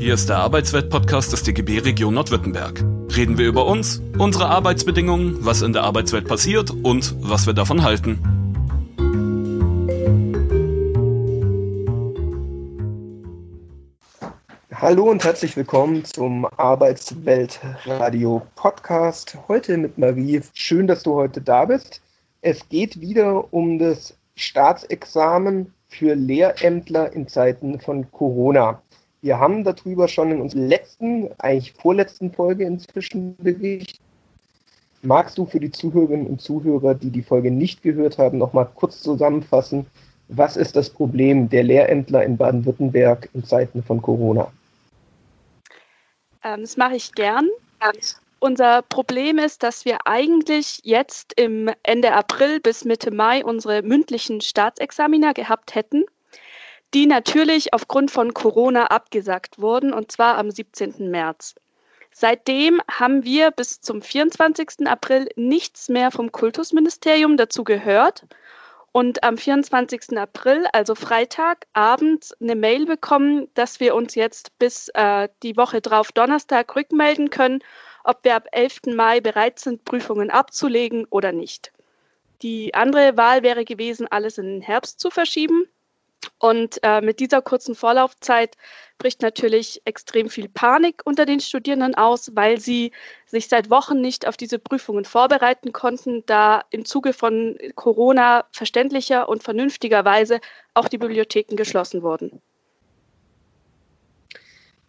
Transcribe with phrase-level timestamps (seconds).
[0.00, 2.82] Hier ist der Arbeitswelt-Podcast des DGB Region Nordwürttemberg.
[3.14, 7.82] Reden wir über uns, unsere Arbeitsbedingungen, was in der Arbeitswelt passiert und was wir davon
[7.82, 8.18] halten.
[14.72, 19.36] Hallo und herzlich willkommen zum Arbeitsweltradio Podcast.
[19.48, 20.40] Heute mit Marie.
[20.54, 22.00] Schön, dass du heute da bist.
[22.40, 28.80] Es geht wieder um das Staatsexamen für Lehrämtler in Zeiten von Corona.
[29.22, 34.00] Wir haben darüber schon in unserer letzten, eigentlich vorletzten Folge inzwischen berichtet.
[35.02, 38.66] Magst du für die Zuhörerinnen und Zuhörer, die die Folge nicht gehört haben, noch mal
[38.66, 39.86] kurz zusammenfassen,
[40.28, 44.52] was ist das Problem der Lehrämtler in Baden-Württemberg in Zeiten von Corona?
[46.44, 47.48] Ähm, das mache ich gern.
[48.38, 54.40] Unser Problem ist, dass wir eigentlich jetzt im Ende April bis Mitte Mai unsere mündlichen
[54.40, 56.04] Staatsexaminer gehabt hätten
[56.94, 61.10] die natürlich aufgrund von Corona abgesagt wurden, und zwar am 17.
[61.10, 61.54] März.
[62.12, 64.86] Seitdem haben wir bis zum 24.
[64.86, 68.26] April nichts mehr vom Kultusministerium dazu gehört
[68.92, 70.18] und am 24.
[70.18, 75.80] April, also Freitag, abends eine Mail bekommen, dass wir uns jetzt bis äh, die Woche
[75.80, 77.60] drauf Donnerstag rückmelden können,
[78.02, 78.94] ob wir ab 11.
[78.94, 81.72] Mai bereit sind, Prüfungen abzulegen oder nicht.
[82.42, 85.66] Die andere Wahl wäre gewesen, alles in den Herbst zu verschieben.
[86.38, 88.56] Und äh, mit dieser kurzen Vorlaufzeit
[88.98, 92.92] bricht natürlich extrem viel Panik unter den Studierenden aus, weil sie
[93.26, 99.28] sich seit Wochen nicht auf diese Prüfungen vorbereiten konnten, da im Zuge von Corona verständlicher
[99.28, 100.40] und vernünftigerweise
[100.74, 102.40] auch die Bibliotheken geschlossen wurden.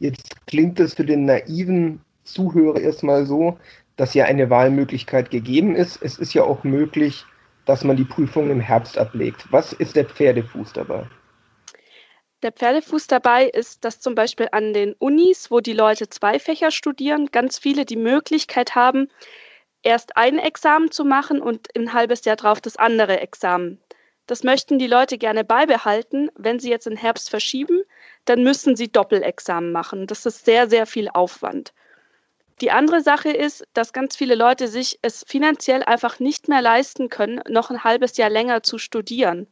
[0.00, 3.58] Jetzt klingt es für den naiven Zuhörer erstmal so,
[3.96, 6.02] dass ja eine Wahlmöglichkeit gegeben ist.
[6.02, 7.26] Es ist ja auch möglich,
[7.66, 9.46] dass man die Prüfung im Herbst ablegt.
[9.50, 11.06] Was ist der Pferdefuß dabei?
[12.42, 16.70] Der Pferdefuß dabei ist, dass zum Beispiel an den Unis, wo die Leute zwei Fächer
[16.70, 19.10] studieren, ganz viele die Möglichkeit haben,
[19.82, 23.78] erst ein Examen zu machen und ein halbes Jahr drauf das andere Examen.
[24.26, 26.30] Das möchten die Leute gerne beibehalten.
[26.34, 27.82] Wenn sie jetzt in Herbst verschieben,
[28.24, 30.06] dann müssen sie Doppelexamen machen.
[30.06, 31.74] Das ist sehr, sehr viel Aufwand.
[32.60, 37.08] Die andere Sache ist, dass ganz viele Leute sich es finanziell einfach nicht mehr leisten
[37.08, 39.46] können, noch ein halbes Jahr länger zu studieren.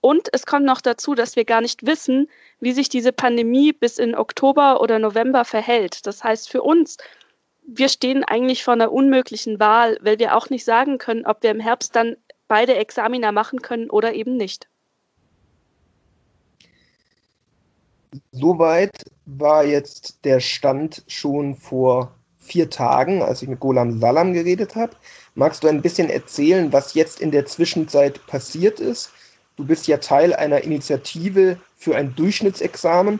[0.00, 2.28] Und es kommt noch dazu, dass wir gar nicht wissen,
[2.60, 6.06] wie sich diese Pandemie bis in Oktober oder November verhält.
[6.06, 6.98] Das heißt für uns,
[7.66, 11.50] wir stehen eigentlich vor einer unmöglichen Wahl, weil wir auch nicht sagen können, ob wir
[11.50, 12.16] im Herbst dann
[12.46, 14.68] beide Examiner machen können oder eben nicht.
[18.32, 24.74] Soweit war jetzt der Stand schon vor vier Tagen, als ich mit Golam Salam geredet
[24.74, 24.96] habe.
[25.34, 29.12] Magst du ein bisschen erzählen, was jetzt in der Zwischenzeit passiert ist?
[29.58, 33.18] Du bist ja Teil einer Initiative für ein Durchschnittsexamen.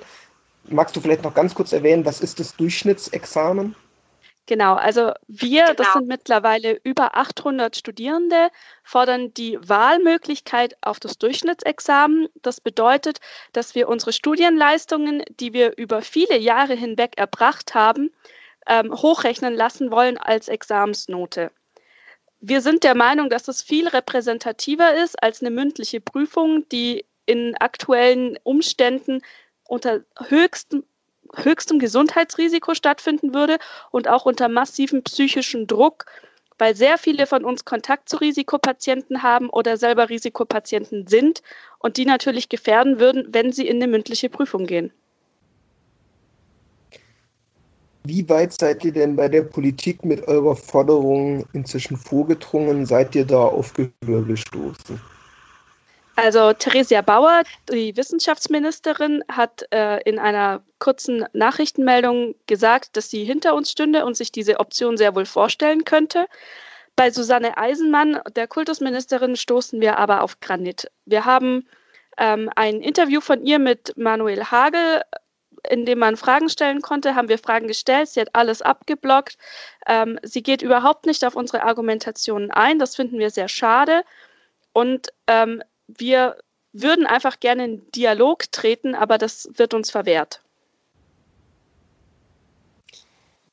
[0.69, 3.75] Magst du vielleicht noch ganz kurz erwähnen, was ist das Durchschnittsexamen?
[4.47, 5.75] Genau, also wir, genau.
[5.75, 8.51] das sind mittlerweile über 800 Studierende,
[8.85, 12.29] fordern die Wahlmöglichkeit auf das Durchschnittsexamen.
[12.41, 13.19] Das bedeutet,
[13.53, 18.11] dass wir unsere Studienleistungen, die wir über viele Jahre hinweg erbracht haben,
[18.69, 21.51] ähm, hochrechnen lassen wollen als Examensnote.
[22.41, 27.57] Wir sind der Meinung, dass es viel repräsentativer ist als eine mündliche Prüfung, die in
[27.57, 29.23] aktuellen Umständen
[29.65, 30.85] unter höchstem,
[31.35, 33.59] höchstem Gesundheitsrisiko stattfinden würde
[33.91, 36.07] und auch unter massivem psychischen Druck,
[36.59, 41.43] weil sehr viele von uns Kontakt zu Risikopatienten haben oder selber Risikopatienten sind
[41.81, 44.93] und die natürlich gefährden würden, wenn sie in eine mündliche Prüfung gehen.
[48.09, 52.87] Wie weit seid ihr denn bei der Politik mit eurer Forderung inzwischen vorgedrungen?
[52.87, 54.99] Seid ihr da auf Gehör gestoßen?
[56.17, 63.55] Also Theresia Bauer, die Wissenschaftsministerin, hat äh, in einer kurzen Nachrichtenmeldung gesagt, dass sie hinter
[63.55, 66.29] uns stünde und sich diese Option sehr wohl vorstellen könnte.
[66.97, 70.91] Bei Susanne Eisenmann, der Kultusministerin, stoßen wir aber auf Granit.
[71.05, 71.69] Wir haben
[72.17, 75.03] ähm, ein Interview von ihr mit Manuel Hagel
[75.69, 78.09] in dem man Fragen stellen konnte, haben wir Fragen gestellt.
[78.09, 79.39] Sie hat alles abgeblockt.
[79.87, 82.79] Ähm, sie geht überhaupt nicht auf unsere Argumentationen ein.
[82.79, 84.03] Das finden wir sehr schade.
[84.73, 86.37] Und ähm, wir
[86.73, 90.43] würden einfach gerne in Dialog treten, aber das wird uns verwehrt.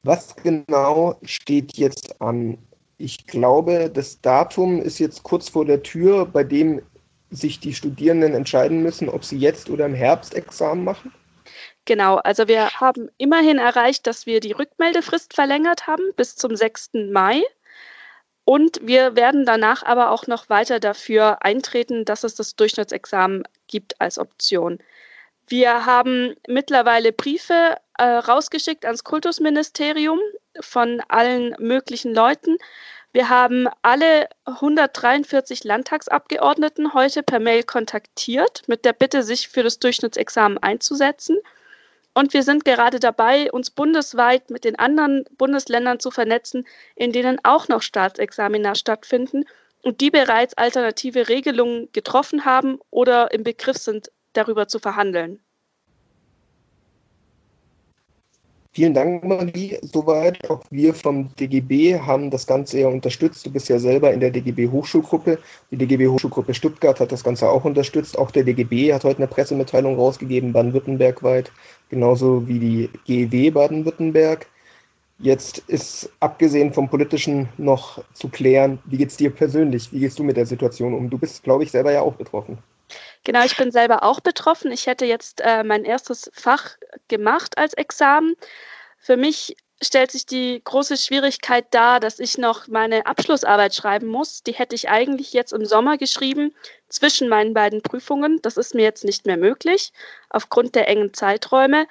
[0.04, 2.58] Was genau steht jetzt an?
[2.98, 6.82] Ich glaube, das Datum ist jetzt kurz vor der Tür, bei dem
[7.32, 11.12] sich die Studierenden entscheiden müssen, ob sie jetzt oder im Herbst Examen machen.
[11.86, 16.92] Genau, also wir haben immerhin erreicht, dass wir die Rückmeldefrist verlängert haben bis zum 6.
[17.12, 17.44] Mai.
[18.44, 24.00] Und wir werden danach aber auch noch weiter dafür eintreten, dass es das Durchschnittsexamen gibt
[24.02, 24.80] als Option.
[25.48, 30.20] Wir haben mittlerweile Briefe äh, rausgeschickt ans Kultusministerium
[30.60, 32.58] von allen möglichen Leuten.
[33.14, 39.80] Wir haben alle 143 Landtagsabgeordneten heute per Mail kontaktiert mit der Bitte, sich für das
[39.80, 41.38] Durchschnittsexamen einzusetzen.
[42.16, 46.66] Und wir sind gerade dabei, uns bundesweit mit den anderen Bundesländern zu vernetzen,
[46.96, 49.44] in denen auch noch Staatsexamina stattfinden
[49.84, 55.45] und die bereits alternative Regelungen getroffen haben oder im Begriff sind, darüber zu verhandeln.
[58.76, 59.78] Vielen Dank, Marie.
[59.84, 60.50] Soweit.
[60.50, 63.46] Auch wir vom DGB haben das Ganze ja unterstützt.
[63.46, 65.40] Du bist ja selber in der DGB Hochschulgruppe.
[65.72, 68.18] Die DGB Hochschulgruppe Stuttgart hat das Ganze auch unterstützt.
[68.18, 71.54] Auch der DGB hat heute eine Pressemitteilung rausgegeben, baden-württemberg weit,
[71.90, 74.46] genauso wie die GEW Baden-Württemberg.
[75.20, 79.94] Jetzt ist abgesehen vom Politischen noch zu klären, wie geht es dir persönlich?
[79.94, 81.10] Wie gehst du mit der Situation um?
[81.10, 82.58] Du bist, glaube ich, selber ja auch betroffen.
[83.26, 84.72] Genau, ich bin selber auch betroffen.
[84.72, 86.78] Ich hätte jetzt äh, mein erstes Fach
[87.08, 88.36] gemacht als Examen.
[89.00, 94.44] Für mich stellt sich die große Schwierigkeit dar, dass ich noch meine Abschlussarbeit schreiben muss.
[94.44, 96.54] Die hätte ich eigentlich jetzt im Sommer geschrieben,
[96.88, 98.40] zwischen meinen beiden Prüfungen.
[98.44, 99.92] Das ist mir jetzt nicht mehr möglich,
[100.30, 101.88] aufgrund der engen Zeiträume.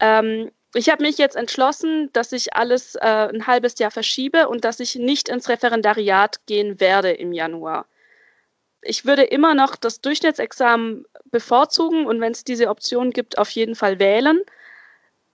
[0.00, 4.64] Ähm, ich habe mich jetzt entschlossen, dass ich alles äh, ein halbes Jahr verschiebe und
[4.64, 7.86] dass ich nicht ins Referendariat gehen werde im Januar.
[8.86, 13.74] Ich würde immer noch das Durchschnittsexamen bevorzugen und wenn es diese Option gibt, auf jeden
[13.74, 14.40] Fall wählen.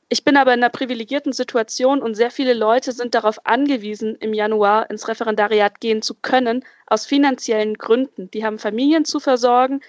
[0.08, 4.34] Ich bin aber in einer privilegierten Situation und sehr viele Leute sind darauf angewiesen, im
[4.34, 8.30] Januar ins Referendariat gehen zu können, aus finanziellen Gründen.
[8.30, 9.80] Die haben Familien zu versorgen.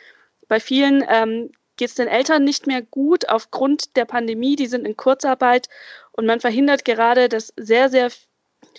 [0.48, 4.86] Bei vielen ähm, geht es den Eltern nicht mehr gut aufgrund der Pandemie, die sind
[4.86, 5.70] in Kurzarbeit
[6.12, 8.12] und man verhindert gerade, dass sehr, sehr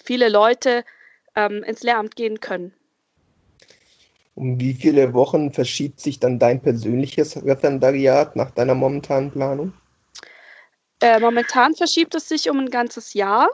[0.04, 0.84] viele Leute
[1.34, 2.72] ähm, ins Lehramt gehen können.
[4.34, 9.72] Um wie viele Wochen verschiebt sich dann dein persönliches Referendariat nach deiner momentanen Planung?
[11.00, 13.48] Äh, momentan verschiebt es sich um ein ganzes Jahr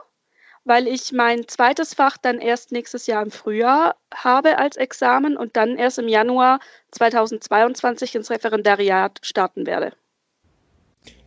[0.69, 5.55] weil ich mein zweites Fach dann erst nächstes Jahr im Frühjahr habe als Examen und
[5.55, 6.59] dann erst im Januar
[6.91, 9.93] 2022 ins Referendariat starten werde.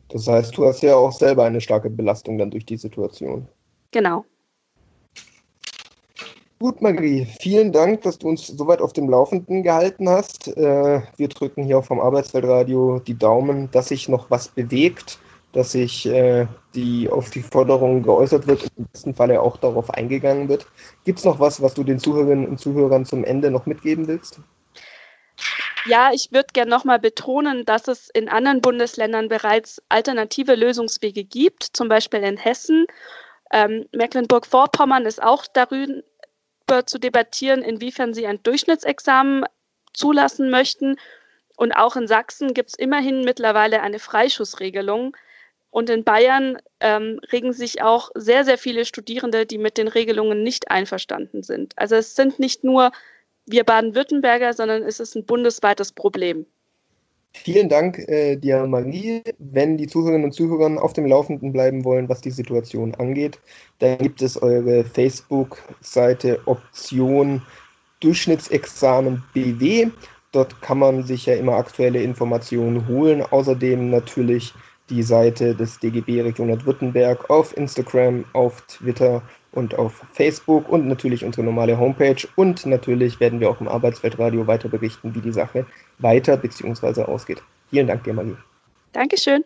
[0.09, 3.49] Das heißt, du hast ja auch selber eine starke Belastung dann durch die Situation.
[3.91, 4.25] Genau.
[6.63, 10.47] Gut, Marie, vielen Dank, dass du uns soweit auf dem Laufenden gehalten hast.
[10.57, 15.19] Äh, wir drücken hier vom Arbeitsweltradio die Daumen, dass sich noch was bewegt
[15.53, 19.91] dass sich äh, die auf die Forderung geäußert wird und im besten Falle auch darauf
[19.91, 20.65] eingegangen wird.
[21.05, 24.39] Gibt es noch was, was du den Zuhörerinnen und Zuhörern zum Ende noch mitgeben willst?
[25.87, 31.65] Ja, ich würde gerne nochmal betonen, dass es in anderen Bundesländern bereits alternative Lösungswege gibt,
[31.65, 32.87] zum Beispiel in Hessen.
[33.53, 35.45] Ähm, Mecklenburg-Vorpommern ist auch
[36.67, 39.45] darüber zu debattieren, inwiefern sie ein Durchschnittsexamen
[39.93, 40.97] zulassen möchten.
[41.57, 45.17] Und auch in Sachsen gibt es immerhin mittlerweile eine Freischussregelung.
[45.71, 50.43] Und in Bayern ähm, regen sich auch sehr, sehr viele Studierende, die mit den Regelungen
[50.43, 51.73] nicht einverstanden sind.
[51.77, 52.93] Also es sind nicht nur
[53.47, 56.47] wir Baden-Württemberger, sondern es ist ein bundesweites Problem.
[57.35, 59.23] Vielen Dank äh, dir, Marie.
[59.39, 63.41] Wenn die Zuhörerinnen und Zuhörer auf dem Laufenden bleiben wollen, was die Situation angeht,
[63.79, 67.43] dann gibt es eure Facebook-Seite Option
[68.01, 69.89] Durchschnittsexamen BW.
[70.33, 73.23] Dort kann man sich ja immer aktuelle Informationen holen.
[73.23, 74.53] Außerdem natürlich
[74.91, 79.23] die Seite des DGB Region Nordwürttemberg auf Instagram, auf Twitter
[79.53, 82.27] und auf Facebook und natürlich unsere normale Homepage.
[82.37, 85.67] Und natürlich werden wir auch im Arbeitsweltradio weiter berichten, wie die Sache
[86.03, 87.03] weiter bzw.
[87.03, 87.43] ausgeht.
[87.71, 88.37] Vielen Dank dir, Marie.
[88.93, 89.45] Dankeschön.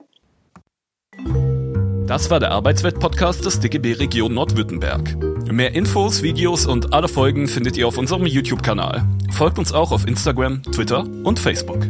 [2.06, 5.16] Das war der Arbeitswelt-Podcast des DGB Region Nordwürttemberg.
[5.50, 9.04] Mehr Infos, Videos und alle Folgen findet ihr auf unserem YouTube-Kanal.
[9.32, 11.84] Folgt uns auch auf Instagram, Twitter und Facebook.